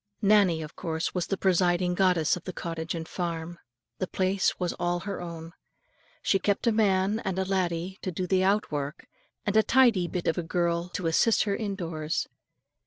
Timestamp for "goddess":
1.93-2.35